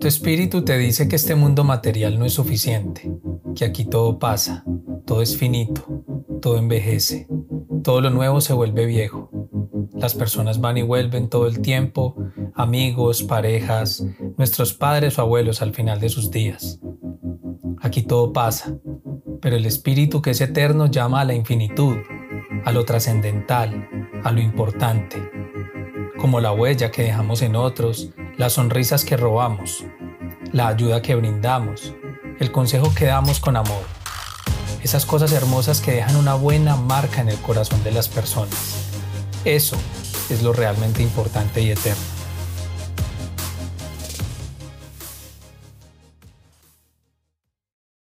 Tu 0.00 0.06
espíritu 0.06 0.62
te 0.62 0.78
dice 0.78 1.08
que 1.08 1.16
este 1.16 1.34
mundo 1.34 1.64
material 1.64 2.20
no 2.20 2.24
es 2.24 2.34
suficiente, 2.34 3.10
que 3.56 3.64
aquí 3.64 3.84
todo 3.84 4.20
pasa, 4.20 4.64
todo 5.04 5.22
es 5.22 5.36
finito, 5.36 6.04
todo 6.40 6.56
envejece, 6.56 7.26
todo 7.82 8.00
lo 8.00 8.10
nuevo 8.10 8.40
se 8.40 8.52
vuelve 8.52 8.86
viejo. 8.86 9.28
Las 9.94 10.14
personas 10.14 10.60
van 10.60 10.78
y 10.78 10.82
vuelven 10.82 11.28
todo 11.28 11.48
el 11.48 11.60
tiempo, 11.60 12.14
amigos, 12.54 13.24
parejas, 13.24 14.04
nuestros 14.36 14.72
padres 14.72 15.18
o 15.18 15.22
abuelos 15.22 15.62
al 15.62 15.74
final 15.74 15.98
de 15.98 16.10
sus 16.10 16.30
días. 16.30 16.78
Aquí 17.80 18.02
todo 18.02 18.32
pasa, 18.32 18.78
pero 19.42 19.56
el 19.56 19.66
espíritu 19.66 20.22
que 20.22 20.30
es 20.30 20.40
eterno 20.40 20.86
llama 20.86 21.22
a 21.22 21.24
la 21.24 21.34
infinitud, 21.34 21.96
a 22.64 22.70
lo 22.70 22.84
trascendental, 22.84 23.88
a 24.22 24.30
lo 24.30 24.40
importante, 24.40 25.28
como 26.18 26.40
la 26.40 26.52
huella 26.52 26.92
que 26.92 27.02
dejamos 27.02 27.42
en 27.42 27.56
otros, 27.56 28.12
las 28.38 28.52
sonrisas 28.52 29.04
que 29.04 29.16
robamos, 29.16 29.84
la 30.52 30.68
ayuda 30.68 31.02
que 31.02 31.16
brindamos, 31.16 31.92
el 32.38 32.52
consejo 32.52 32.94
que 32.94 33.06
damos 33.06 33.40
con 33.40 33.56
amor, 33.56 33.82
esas 34.80 35.04
cosas 35.04 35.32
hermosas 35.32 35.80
que 35.80 35.90
dejan 35.90 36.14
una 36.14 36.34
buena 36.34 36.76
marca 36.76 37.20
en 37.20 37.30
el 37.30 37.38
corazón 37.38 37.82
de 37.82 37.90
las 37.90 38.08
personas. 38.08 38.86
Eso 39.44 39.76
es 40.30 40.42
lo 40.42 40.52
realmente 40.52 41.02
importante 41.02 41.60
y 41.60 41.72
eterno. 41.72 42.17